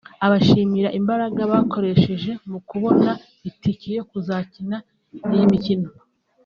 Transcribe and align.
Abashimira 0.25 0.89
imbaraga 0.99 1.41
bakoresheje 1.51 2.31
mu 2.49 2.59
kubona 2.69 3.11
itike 3.49 3.89
yo 3.97 4.03
kuzakina 4.09 4.77
iyi 5.33 5.45
mikino 5.53 5.89